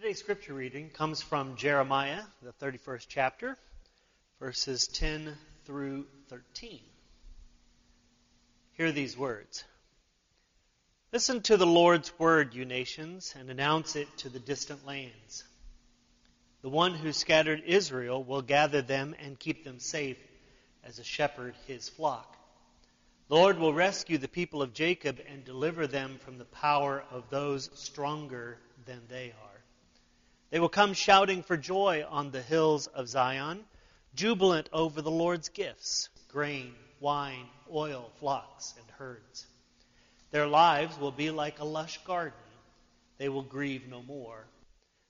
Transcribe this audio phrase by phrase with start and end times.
[0.00, 3.58] Today's scripture reading comes from Jeremiah, the 31st chapter,
[4.38, 6.78] verses 10 through 13.
[8.74, 9.64] Hear these words
[11.12, 15.42] Listen to the Lord's word, you nations, and announce it to the distant lands.
[16.62, 20.18] The one who scattered Israel will gather them and keep them safe
[20.84, 22.36] as a shepherd his flock.
[23.26, 27.28] The Lord will rescue the people of Jacob and deliver them from the power of
[27.30, 29.57] those stronger than they are.
[30.50, 33.64] They will come shouting for joy on the hills of Zion,
[34.14, 39.46] jubilant over the Lord's gifts grain, wine, oil, flocks, and herds.
[40.30, 42.38] Their lives will be like a lush garden.
[43.18, 44.46] They will grieve no more.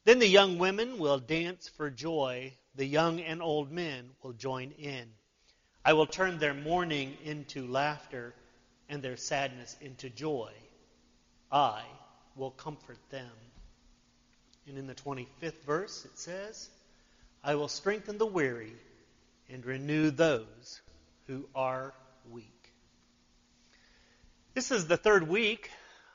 [0.04, 2.54] Then the young women will dance for joy.
[2.76, 5.10] The young and old men will join in.
[5.84, 8.34] I will turn their mourning into laughter
[8.88, 10.52] and their sadness into joy.
[11.50, 11.82] I
[12.36, 13.30] will comfort them.
[14.68, 16.68] And in the 25th verse it says,
[17.42, 18.74] I will strengthen the weary
[19.48, 20.80] and renew those
[21.26, 21.94] who are
[22.30, 22.72] weak.
[24.54, 25.70] This is the third week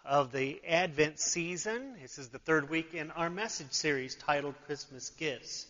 [0.06, 1.96] of the Advent season.
[2.00, 5.66] This is the third week in our message series titled Christmas Gifts.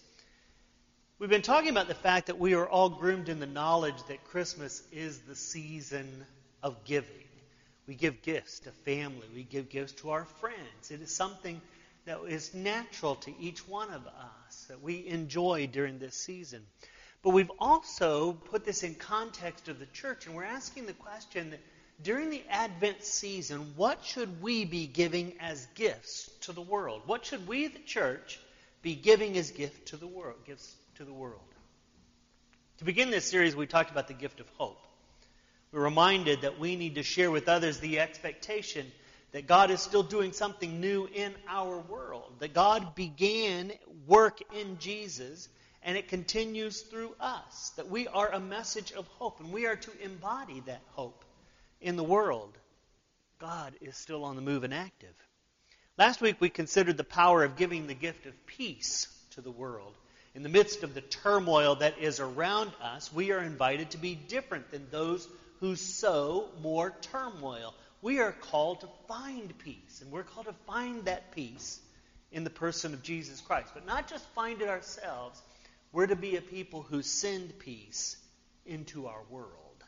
[1.19, 4.25] We've been talking about the fact that we are all groomed in the knowledge that
[4.25, 6.25] Christmas is the season
[6.61, 7.09] of giving.
[7.87, 10.89] We give gifts to family, we give gifts to our friends.
[10.89, 11.61] It is something
[12.05, 16.61] that is natural to each one of us that we enjoy during this season.
[17.21, 21.51] But we've also put this in context of the church, and we're asking the question
[21.51, 21.61] that
[22.01, 27.03] during the Advent season, what should we be giving as gifts to the world?
[27.05, 28.39] What should we, the church,
[28.81, 31.39] be giving as gift to the world, gifts to the world?
[32.79, 34.81] To begin this series, we talked about the gift of hope.
[35.71, 38.91] We're reminded that we need to share with others the expectation
[39.33, 43.73] that God is still doing something new in our world, that God began
[44.07, 45.49] work in Jesus
[45.81, 49.75] and it continues through us, that we are a message of hope and we are
[49.75, 51.25] to embody that hope
[51.81, 52.57] in the world,
[53.39, 55.15] God is still on the move and active.
[55.97, 59.93] Last week we considered the power of giving the gift of peace to the world.
[60.35, 64.15] In the midst of the turmoil that is around us, we are invited to be
[64.15, 65.27] different than those
[65.59, 67.73] who sow more turmoil.
[68.03, 71.79] We are called to find peace, and we're called to find that peace
[72.33, 73.69] in the person of Jesus Christ.
[73.73, 75.41] But not just find it ourselves,
[75.93, 78.17] we're to be a people who send peace
[78.65, 79.85] into our world.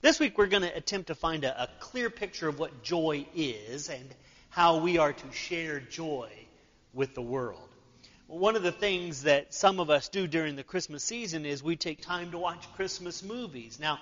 [0.00, 3.26] This week we're going to attempt to find a, a, clear picture of what joy
[3.34, 4.14] is and
[4.50, 6.30] how we are to share joy
[6.94, 7.68] with the world.
[8.28, 11.74] One of the things that some of us do during the Christmas season is we
[11.74, 13.80] take time to watch Christmas movies.
[13.80, 13.98] Now,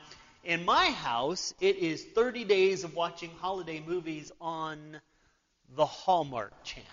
[0.47, 5.01] in my house, it is 30 days of watching holiday movies on
[5.75, 6.89] the Hallmark Channel.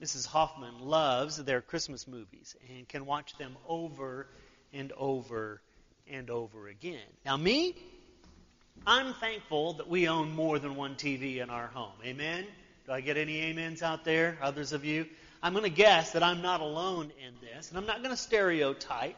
[0.00, 0.26] Mrs.
[0.26, 4.28] Hoffman loves their Christmas movies and can watch them over
[4.74, 5.62] and over
[6.06, 7.00] and over again.
[7.24, 7.76] Now, me,
[8.86, 11.94] I'm thankful that we own more than one TV in our home.
[12.04, 12.44] Amen?
[12.84, 14.36] Do I get any amens out there?
[14.42, 15.06] Others of you?
[15.42, 18.20] I'm going to guess that I'm not alone in this, and I'm not going to
[18.20, 19.16] stereotype,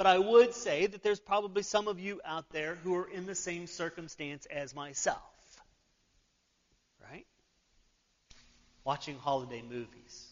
[0.00, 3.26] but I would say that there's probably some of you out there who are in
[3.26, 5.20] the same circumstance as myself.
[7.02, 7.26] Right?
[8.82, 10.26] Watching holiday movies.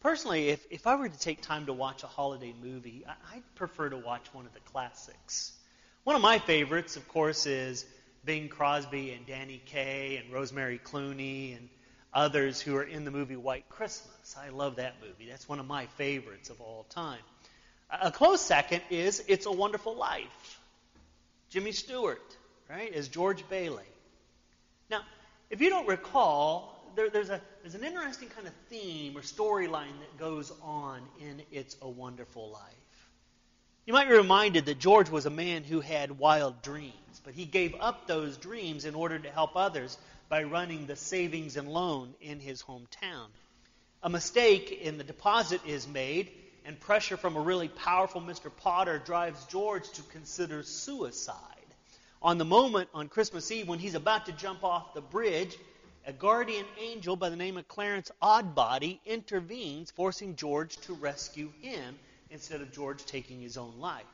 [0.00, 3.54] Personally, if, if I were to take time to watch a holiday movie, I, I'd
[3.54, 5.52] prefer to watch one of the classics.
[6.02, 7.86] One of my favorites, of course, is
[8.24, 11.68] Bing Crosby and Danny Kaye and Rosemary Clooney and
[12.12, 14.36] others who are in the movie White Christmas.
[14.36, 15.30] I love that movie.
[15.30, 17.20] That's one of my favorites of all time.
[17.90, 20.60] A close second is It's a Wonderful Life.
[21.50, 22.36] Jimmy Stewart,
[22.68, 23.84] right, as George Bailey.
[24.90, 25.02] Now,
[25.50, 29.98] if you don't recall, there, there's, a, there's an interesting kind of theme or storyline
[30.00, 32.62] that goes on in It's a Wonderful Life.
[33.86, 37.44] You might be reminded that George was a man who had wild dreams, but he
[37.44, 39.96] gave up those dreams in order to help others
[40.28, 43.28] by running the savings and loan in his hometown.
[44.02, 46.32] A mistake in the deposit is made,
[46.66, 48.50] and pressure from a really powerful Mr.
[48.54, 51.36] Potter drives George to consider suicide.
[52.20, 55.56] On the moment on Christmas Eve when he's about to jump off the bridge,
[56.06, 61.96] a guardian angel by the name of Clarence Odbody intervenes, forcing George to rescue him
[62.30, 64.04] instead of George taking his own life.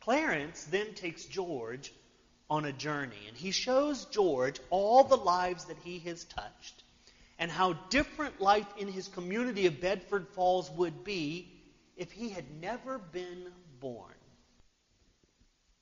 [0.00, 1.92] Clarence then takes George
[2.48, 6.82] on a journey, and he shows George all the lives that he has touched
[7.38, 11.57] and how different life in his community of Bedford Falls would be
[11.98, 13.48] if he had never been
[13.80, 14.14] born.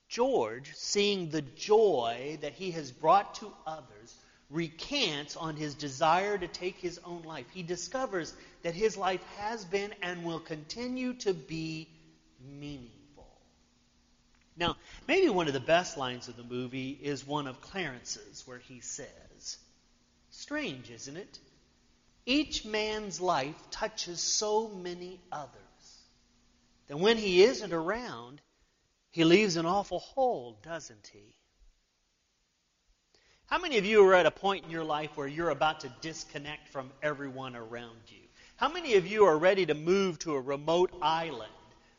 [0.09, 4.15] George, seeing the joy that he has brought to others,
[4.49, 7.47] recants on his desire to take his own life.
[7.53, 8.33] He discovers
[8.63, 11.89] that his life has been and will continue to be
[12.41, 13.29] meaningful.
[14.57, 14.77] Now,
[15.07, 18.81] maybe one of the best lines of the movie is one of Clarence's, where he
[18.81, 19.59] says,
[20.31, 21.39] Strange, isn't it?
[22.25, 25.66] Each man's life touches so many others
[26.89, 28.41] that when he isn't around,
[29.11, 31.35] he leaves an awful hole, doesn't he?
[33.47, 35.93] How many of you are at a point in your life where you're about to
[36.01, 38.23] disconnect from everyone around you?
[38.57, 41.53] How many of you are ready to move to a remote island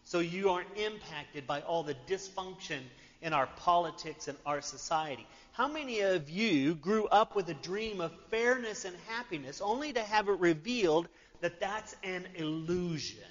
[0.04, 2.80] so you aren't impacted by all the dysfunction
[3.22, 5.26] in our politics and our society?
[5.54, 10.04] How many of you grew up with a dream of fairness and happiness only to
[10.04, 11.08] have it revealed
[11.42, 13.24] that that's an illusion?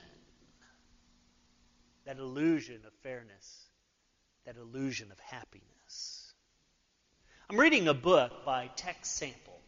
[2.06, 3.66] That illusion of fairness,
[4.44, 6.32] that illusion of happiness.
[7.50, 9.60] I'm reading a book by Tex Sample.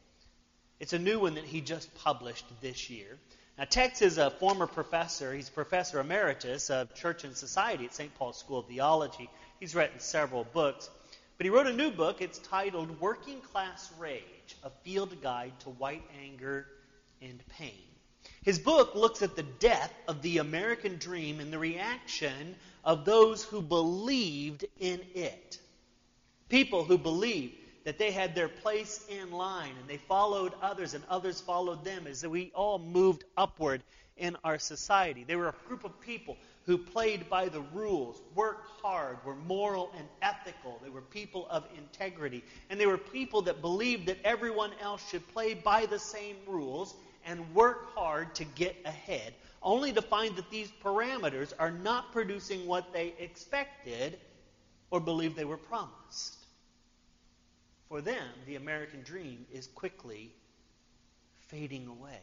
[0.78, 3.18] It's a new one that he just published this year.
[3.58, 5.34] Now, Tex is a former professor.
[5.34, 8.14] He's professor emeritus of Church and Society at St.
[8.14, 9.28] Paul's School of Theology.
[9.58, 10.88] He's written several books.
[11.38, 12.22] But he wrote a new book.
[12.22, 16.66] It's titled Working Class Rage A Field Guide to White Anger
[17.20, 17.97] and Pain.
[18.42, 23.44] His book looks at the death of the American dream and the reaction of those
[23.44, 25.58] who believed in it.
[26.48, 27.54] People who believed
[27.84, 32.06] that they had their place in line and they followed others and others followed them
[32.06, 33.82] as we all moved upward
[34.16, 35.24] in our society.
[35.24, 36.36] They were a group of people
[36.66, 40.78] who played by the rules, worked hard, were moral and ethical.
[40.82, 42.44] They were people of integrity.
[42.68, 46.94] And they were people that believed that everyone else should play by the same rules
[47.28, 52.66] and work hard to get ahead, only to find that these parameters are not producing
[52.66, 54.18] what they expected
[54.90, 56.36] or believed they were promised.
[57.90, 60.32] For them, the American dream is quickly
[61.48, 62.20] fading away.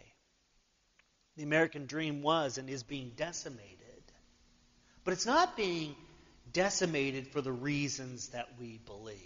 [1.38, 3.70] The American dream was and is being decimated.
[5.04, 5.96] But it's not being
[6.52, 9.18] decimated for the reasons that we believe.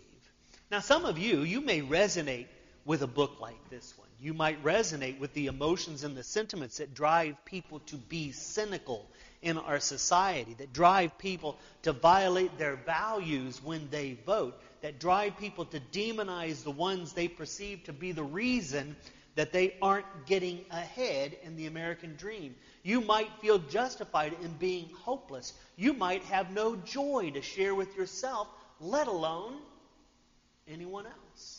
[0.71, 2.47] Now, some of you, you may resonate
[2.83, 4.08] with a book like this one.
[4.21, 9.09] You might resonate with the emotions and the sentiments that drive people to be cynical
[9.41, 15.37] in our society, that drive people to violate their values when they vote, that drive
[15.37, 18.97] people to demonize the ones they perceive to be the reason
[19.35, 22.55] that they aren't getting ahead in the American dream.
[22.83, 25.53] You might feel justified in being hopeless.
[25.77, 28.49] You might have no joy to share with yourself,
[28.81, 29.55] let alone
[30.67, 31.58] anyone else.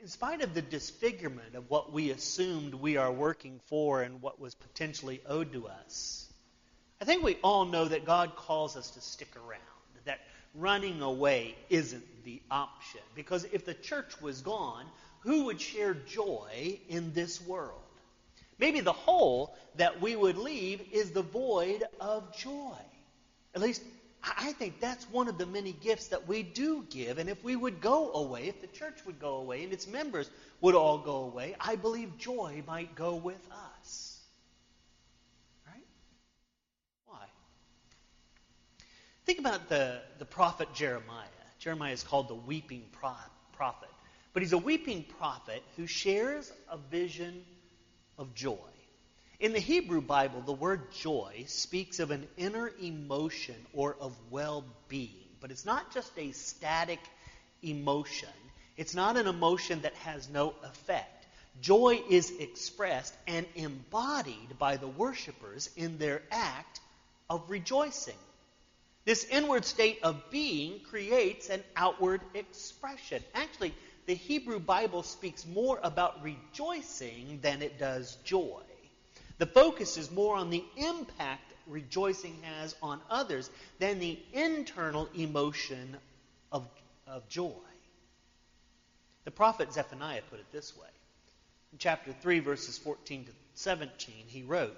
[0.00, 4.40] In spite of the disfigurement of what we assumed we are working for and what
[4.40, 6.26] was potentially owed to us,
[7.02, 9.60] I think we all know that God calls us to stick around,
[10.06, 10.20] that
[10.54, 13.02] running away isn't the option.
[13.14, 14.86] Because if the church was gone,
[15.20, 17.82] who would share joy in this world?
[18.58, 22.76] Maybe the hole that we would leave is the void of joy.
[23.54, 23.82] At least,
[24.22, 27.18] I think that's one of the many gifts that we do give.
[27.18, 30.30] And if we would go away, if the church would go away and its members
[30.60, 33.40] would all go away, I believe joy might go with
[33.78, 34.20] us.
[35.66, 35.86] Right?
[37.06, 37.24] Why?
[39.24, 41.26] Think about the, the prophet Jeremiah.
[41.58, 43.88] Jeremiah is called the weeping prophet.
[44.32, 47.44] But he's a weeping prophet who shares a vision
[48.18, 48.69] of joy.
[49.40, 54.66] In the Hebrew Bible, the word joy speaks of an inner emotion or of well
[54.86, 55.24] being.
[55.40, 57.00] But it's not just a static
[57.62, 58.28] emotion,
[58.76, 61.26] it's not an emotion that has no effect.
[61.62, 66.80] Joy is expressed and embodied by the worshippers in their act
[67.30, 68.18] of rejoicing.
[69.06, 73.24] This inward state of being creates an outward expression.
[73.34, 78.60] Actually, the Hebrew Bible speaks more about rejoicing than it does joy.
[79.40, 85.96] The focus is more on the impact rejoicing has on others than the internal emotion
[86.52, 86.68] of,
[87.06, 87.50] of joy.
[89.24, 90.88] The prophet Zephaniah put it this way.
[91.72, 94.76] In chapter 3, verses 14 to 17, he wrote,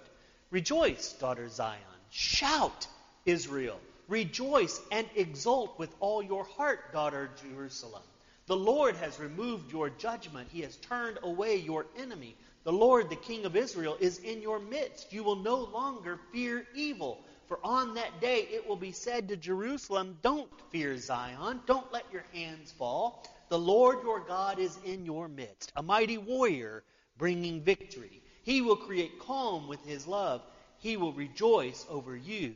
[0.53, 1.81] Rejoice, daughter Zion.
[2.11, 2.87] Shout,
[3.27, 3.81] Israel.
[4.07, 8.03] Rejoice and exult with all your heart, daughter Jerusalem.
[8.47, 10.51] The Lord has removed your judgment.
[10.53, 12.37] He has turned away your enemy.
[12.65, 15.13] The Lord, the King of Israel, is in your midst.
[15.13, 17.25] You will no longer fear evil.
[17.49, 21.61] For on that day it will be said to Jerusalem, Don't fear Zion.
[21.67, 23.27] Don't let your hands fall.
[23.49, 26.85] The Lord your God is in your midst, a mighty warrior
[27.19, 28.23] bringing victory.
[28.45, 30.43] He will create calm with his love.
[30.79, 32.55] He will rejoice over you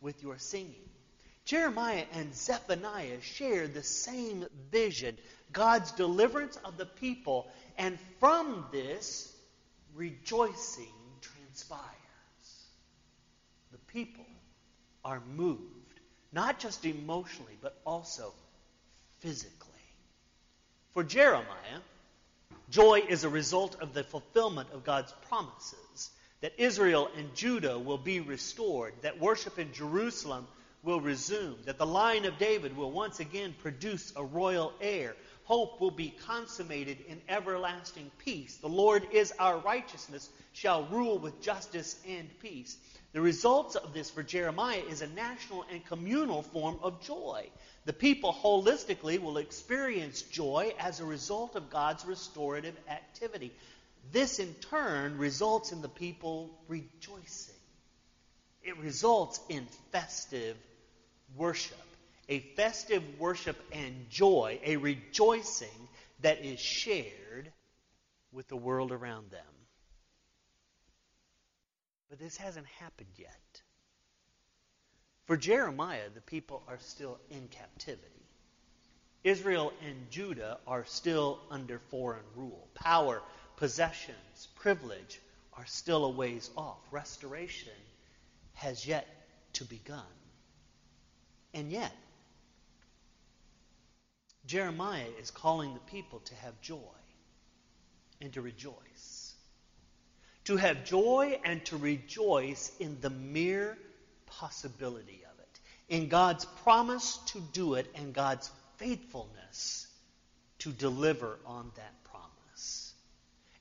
[0.00, 0.82] with your singing.
[1.44, 5.16] Jeremiah and Zephaniah share the same vision
[5.52, 7.48] God's deliverance of the people,
[7.78, 9.32] and from this,
[9.96, 11.82] rejoicing transpires.
[13.72, 14.26] The people
[15.04, 16.00] are moved,
[16.32, 18.32] not just emotionally, but also
[19.18, 19.72] physically.
[20.92, 21.80] For Jeremiah,
[22.70, 26.10] joy is a result of the fulfillment of God's promises
[26.40, 30.46] that Israel and Judah will be restored, that worship in Jerusalem
[30.82, 35.16] will resume, that the line of David will once again produce a royal heir.
[35.46, 38.56] Hope will be consummated in everlasting peace.
[38.56, 42.76] The Lord is our righteousness, shall rule with justice and peace.
[43.12, 47.48] The results of this for Jeremiah is a national and communal form of joy.
[47.84, 53.52] The people holistically will experience joy as a result of God's restorative activity.
[54.10, 57.54] This in turn results in the people rejoicing.
[58.64, 60.56] It results in festive
[61.36, 61.85] worship.
[62.28, 65.88] A festive worship and joy, a rejoicing
[66.20, 67.52] that is shared
[68.32, 69.44] with the world around them.
[72.08, 73.62] But this hasn't happened yet.
[75.26, 78.02] For Jeremiah, the people are still in captivity.
[79.24, 82.68] Israel and Judah are still under foreign rule.
[82.74, 83.22] Power,
[83.56, 85.20] possessions, privilege
[85.54, 86.78] are still a ways off.
[86.92, 87.72] Restoration
[88.54, 89.06] has yet
[89.54, 90.04] to begun.
[91.54, 91.92] And yet,
[94.46, 96.78] Jeremiah is calling the people to have joy
[98.20, 99.34] and to rejoice.
[100.44, 103.76] To have joy and to rejoice in the mere
[104.26, 109.88] possibility of it, in God's promise to do it, and God's faithfulness
[110.60, 112.94] to deliver on that promise.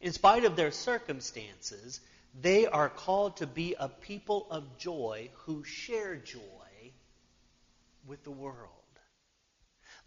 [0.02, 2.00] In spite of their circumstances,
[2.40, 6.42] they are called to be a people of joy who share joy
[8.06, 8.70] with the world.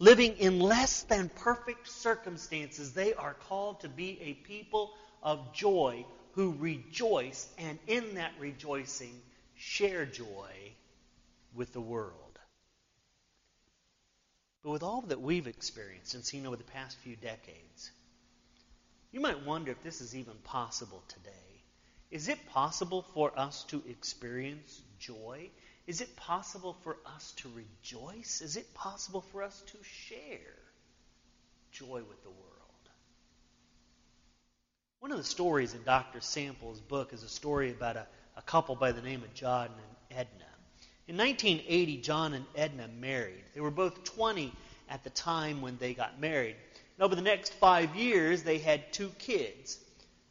[0.00, 6.06] Living in less than perfect circumstances, they are called to be a people of joy
[6.32, 9.20] who rejoice and in that rejoicing
[9.56, 10.52] share joy
[11.52, 12.38] with the world.
[14.62, 17.90] But with all that we've experienced and seen over the past few decades,
[19.10, 21.32] you might wonder if this is even possible today.
[22.10, 25.50] Is it possible for us to experience joy?
[25.88, 28.42] Is it possible for us to rejoice?
[28.42, 30.54] Is it possible for us to share
[31.72, 32.90] joy with the world?
[35.00, 36.20] One of the stories in Dr.
[36.20, 40.18] Sample's book is a story about a, a couple by the name of John and
[40.18, 40.44] Edna.
[41.06, 43.44] In 1980, John and Edna married.
[43.54, 44.52] They were both 20
[44.90, 46.56] at the time when they got married.
[46.98, 49.78] And over the next five years, they had two kids.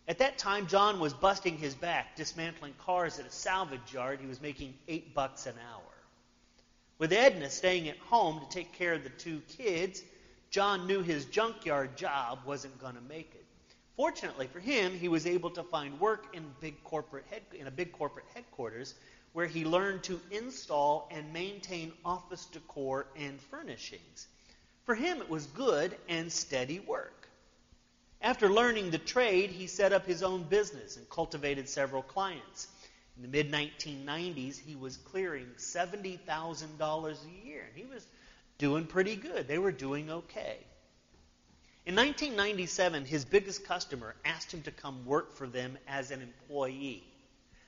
[0.07, 4.21] At that time, John was busting his back, dismantling cars at a salvage yard.
[4.21, 5.81] He was making eight bucks an hour.
[6.97, 10.01] With Edna staying at home to take care of the two kids,
[10.49, 13.43] John knew his junkyard job wasn't going to make it.
[13.97, 17.71] Fortunately for him, he was able to find work in, big corporate head, in a
[17.71, 18.93] big corporate headquarters
[19.33, 24.27] where he learned to install and maintain office decor and furnishings.
[24.85, 27.16] For him, it was good and steady work.
[28.21, 32.67] After learning the trade, he set up his own business and cultivated several clients.
[33.15, 38.05] In the mid 1990s, he was clearing $70,000 a year, and he was
[38.57, 39.47] doing pretty good.
[39.47, 40.57] They were doing okay.
[41.85, 47.03] In 1997, his biggest customer asked him to come work for them as an employee.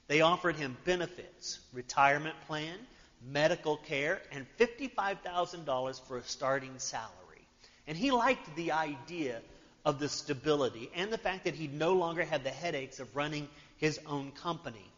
[0.07, 2.77] They offered him benefits, retirement plan,
[3.25, 7.47] medical care, and $55,000 for a starting salary.
[7.87, 9.41] And he liked the idea
[9.85, 13.47] of the stability and the fact that he no longer had the headaches of running
[13.77, 14.91] his own company.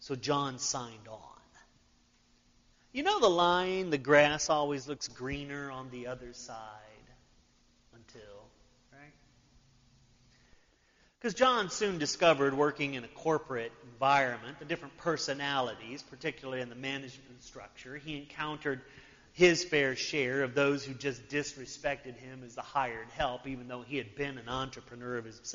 [0.00, 1.18] So John signed on.
[2.92, 6.56] You know the line, the grass always looks greener on the other side
[7.94, 8.48] until,
[8.92, 9.12] right?
[11.18, 16.74] Because John soon discovered working in a corporate environment, the different personalities, particularly in the
[16.74, 18.80] management structure, he encountered
[19.38, 23.82] his fair share of those who just disrespected him as the hired help, even though
[23.82, 25.54] he had been an entrepreneur of his,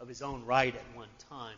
[0.00, 1.54] of his own right at one time.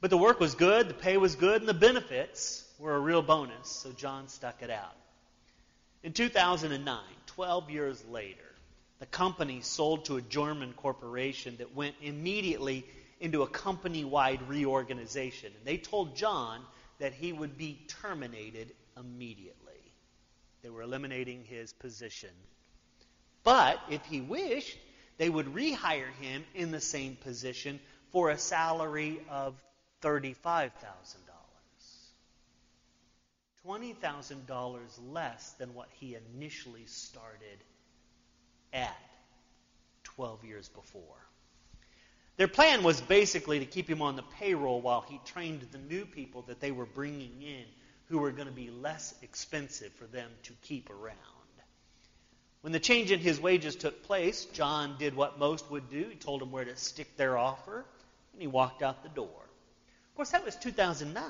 [0.00, 3.20] But the work was good, the pay was good, and the benefits were a real
[3.20, 4.94] bonus, so John stuck it out.
[6.04, 8.38] In 2009, 12 years later,
[9.00, 12.86] the company sold to a German corporation that went immediately
[13.18, 15.50] into a company wide reorganization.
[15.58, 16.60] And they told John
[17.00, 19.67] that he would be terminated immediately.
[20.62, 22.30] They were eliminating his position.
[23.44, 24.76] But if he wished,
[25.16, 29.54] they would rehire him in the same position for a salary of
[30.02, 30.70] $35,000.
[33.66, 34.78] $20,000
[35.12, 37.58] less than what he initially started
[38.72, 38.96] at
[40.04, 41.02] 12 years before.
[42.36, 46.06] Their plan was basically to keep him on the payroll while he trained the new
[46.06, 47.64] people that they were bringing in
[48.08, 51.16] who were going to be less expensive for them to keep around.
[52.60, 56.06] When the change in his wages took place, John did what most would do.
[56.10, 57.84] He told them where to stick their offer,
[58.32, 59.26] and he walked out the door.
[59.26, 61.24] Of course, that was 2009,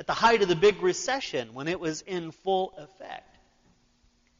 [0.00, 3.36] at the height of the big recession when it was in full effect.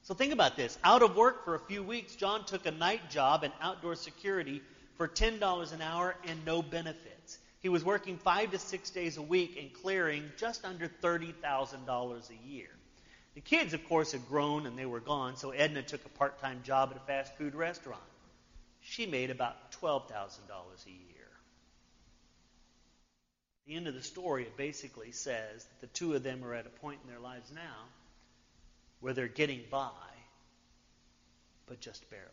[0.02, 0.76] So think about this.
[0.82, 4.62] Out of work for a few weeks, John took a night job in outdoor security
[4.96, 7.38] for $10 an hour and no benefits.
[7.60, 12.48] He was working five to six days a week and clearing just under $30,000 a
[12.48, 12.68] year.
[13.34, 16.40] The kids, of course, had grown and they were gone, so Edna took a part
[16.40, 18.02] time job at a fast food restaurant.
[18.80, 20.06] She made about $12,000
[20.86, 21.28] a year.
[23.66, 26.70] The end of the story, basically says that the two of them are at a
[26.70, 27.84] point in their lives now
[29.00, 29.90] where they're getting by,
[31.66, 32.24] but just barely.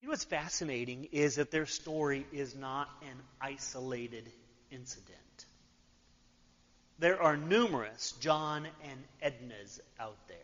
[0.00, 4.30] You know what's fascinating is that their story is not an isolated
[4.70, 5.16] incident.
[7.00, 10.36] There are numerous John and Ednas out there.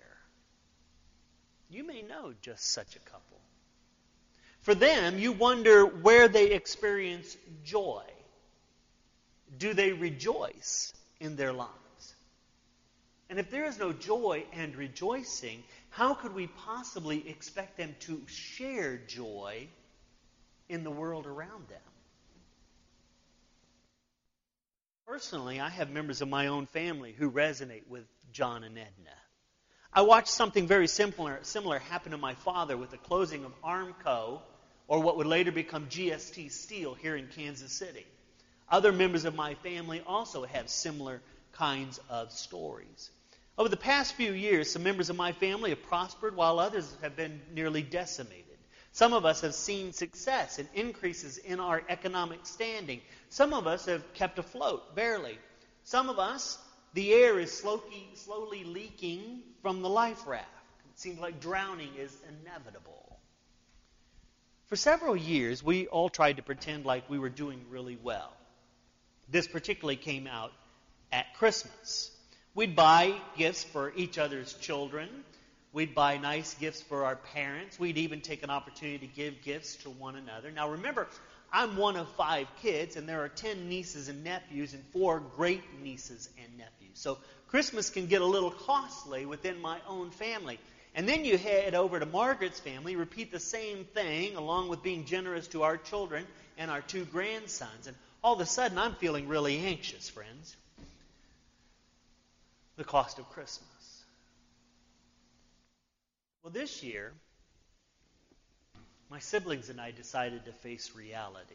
[1.71, 3.39] You may know just such a couple.
[4.63, 8.03] For them, you wonder where they experience joy.
[9.59, 11.71] Do they rejoice in their lives?
[13.31, 18.21] And if there is no joy and rejoicing, how could we possibly expect them to
[18.27, 19.69] share joy
[20.69, 21.81] in the world around them?
[25.07, 29.17] Personally, I have members of my own family who resonate with John and Edna.
[29.93, 34.41] I watched something very similar, similar happen to my father with the closing of Armco,
[34.89, 38.07] or what would later become GST Steel here in Kansas City.
[38.69, 41.21] Other members of my family also have similar
[41.55, 43.11] kinds of stories.
[43.57, 47.17] Over the past few years, some members of my family have prospered while others have
[47.17, 48.45] been nearly decimated.
[48.93, 53.01] Some of us have seen success and increases in our economic standing.
[53.29, 55.39] Some of us have kept afloat, barely.
[55.83, 56.59] Some of us,
[56.95, 60.49] the air is slowly, slowly leaking from the life raft.
[60.93, 63.19] It seems like drowning is inevitable.
[64.67, 68.33] For several years, we all tried to pretend like we were doing really well.
[69.29, 70.53] This particularly came out
[71.15, 72.11] at Christmas.
[72.57, 75.09] We'd buy gifts for each other's children.
[75.73, 77.79] We'd buy nice gifts for our parents.
[77.79, 80.51] We'd even take an opportunity to give gifts to one another.
[80.51, 81.07] Now remember,
[81.53, 85.63] I'm one of five kids, and there are ten nieces and nephews and four great
[85.81, 86.95] nieces and nephews.
[86.95, 90.59] So Christmas can get a little costly within my own family.
[90.97, 95.05] And then you head over to Margaret's family, repeat the same thing, along with being
[95.05, 96.27] generous to our children
[96.59, 97.87] and our two grandsons.
[97.87, 100.57] And all of a sudden, I'm feeling really anxious, friends
[102.77, 104.05] the cost of Christmas.
[106.43, 107.13] Well, this year,
[109.11, 111.55] my siblings and I decided to face reality.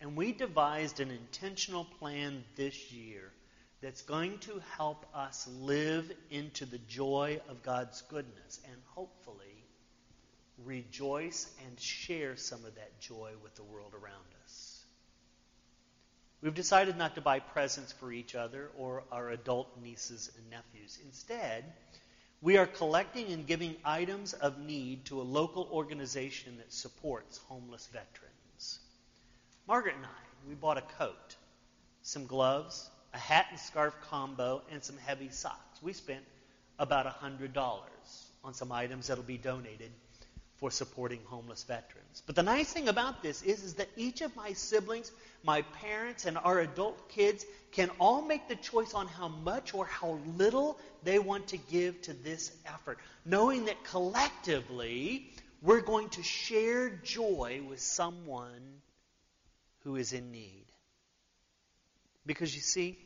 [0.00, 3.32] And we devised an intentional plan this year
[3.80, 9.64] that's going to help us live into the joy of God's goodness and hopefully
[10.64, 14.35] rejoice and share some of that joy with the world around us.
[16.42, 20.98] We've decided not to buy presents for each other or our adult nieces and nephews.
[21.04, 21.64] Instead,
[22.42, 27.86] we are collecting and giving items of need to a local organization that supports homeless
[27.86, 28.78] veterans.
[29.66, 31.36] Margaret and I, we bought a coat,
[32.02, 35.82] some gloves, a hat and scarf combo, and some heavy socks.
[35.82, 36.24] We spent
[36.78, 37.56] about $100
[38.44, 39.90] on some items that'll be donated
[40.56, 42.22] for supporting homeless veterans.
[42.26, 46.24] But the nice thing about this is, is that each of my siblings, my parents,
[46.24, 50.78] and our adult kids can all make the choice on how much or how little
[51.02, 57.62] they want to give to this effort, knowing that collectively we're going to share joy
[57.68, 58.80] with someone
[59.84, 60.64] who is in need.
[62.24, 62.98] Because you see,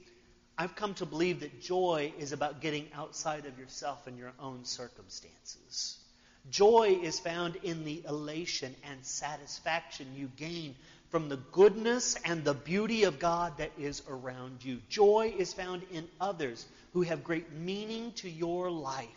[0.56, 4.64] I've come to believe that joy is about getting outside of yourself and your own
[4.64, 5.98] circumstances.
[6.48, 10.74] Joy is found in the elation and satisfaction you gain
[11.10, 14.80] from the goodness and the beauty of God that is around you.
[14.88, 19.08] Joy is found in others who have great meaning to your life.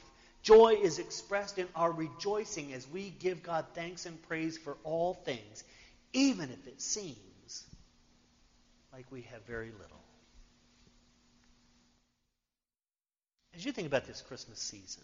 [0.41, 5.13] Joy is expressed in our rejoicing as we give God thanks and praise for all
[5.13, 5.63] things,
[6.11, 7.63] even if it seems
[8.91, 10.03] like we have very little.
[13.55, 15.03] As you think about this Christmas season,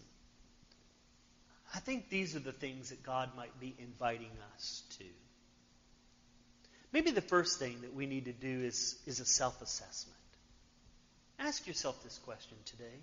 [1.74, 5.04] I think these are the things that God might be inviting us to.
[6.92, 10.18] Maybe the first thing that we need to do is, is a self assessment.
[11.38, 12.98] Ask yourself this question today.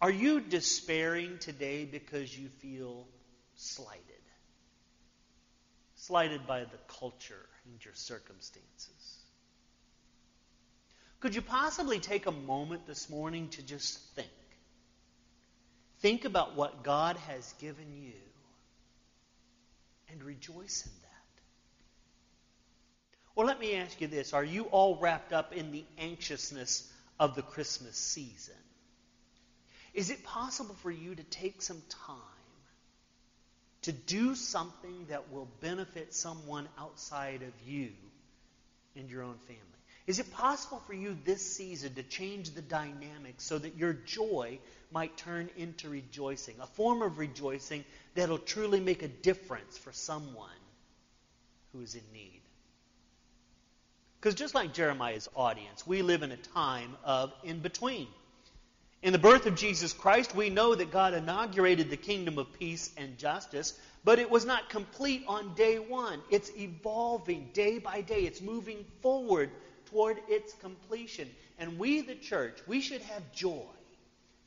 [0.00, 3.06] Are you despairing today because you feel
[3.56, 4.00] slighted?
[5.96, 9.18] Slighted by the culture and your circumstances?
[11.20, 14.28] Could you possibly take a moment this morning to just think?
[16.04, 18.12] Think about what God has given you
[20.10, 21.42] and rejoice in that.
[23.34, 27.34] Or let me ask you this Are you all wrapped up in the anxiousness of
[27.34, 28.54] the Christmas season?
[29.94, 32.18] Is it possible for you to take some time
[33.80, 37.92] to do something that will benefit someone outside of you
[38.94, 39.62] and your own family?
[40.06, 44.58] Is it possible for you this season to change the dynamic so that your joy
[44.90, 50.50] might turn into rejoicing, a form of rejoicing that'll truly make a difference for someone
[51.72, 52.42] who is in need?
[54.20, 58.06] Because just like Jeremiah's audience, we live in a time of in between.
[59.02, 62.90] In the birth of Jesus Christ, we know that God inaugurated the kingdom of peace
[62.96, 66.20] and justice, but it was not complete on day one.
[66.30, 69.50] It's evolving day by day, it's moving forward
[69.94, 71.30] toward its completion.
[71.58, 73.62] And we, the church, we should have joy.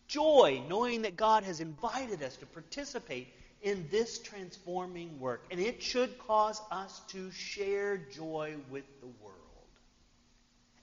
[0.07, 3.27] Joy, knowing that God has invited us to participate
[3.61, 5.45] in this transforming work.
[5.49, 9.35] And it should cause us to share joy with the world.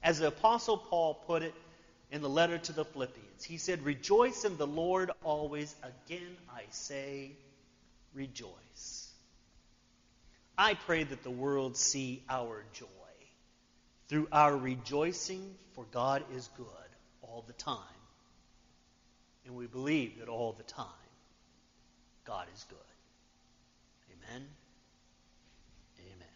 [0.01, 1.53] As the Apostle Paul put it
[2.11, 5.75] in the letter to the Philippians, he said, Rejoice in the Lord always.
[6.07, 7.31] Again, I say,
[8.15, 9.11] rejoice.
[10.57, 12.87] I pray that the world see our joy
[14.07, 16.65] through our rejoicing, for God is good
[17.21, 17.79] all the time.
[19.45, 20.87] And we believe that all the time,
[22.25, 22.77] God is good.
[24.11, 24.47] Amen.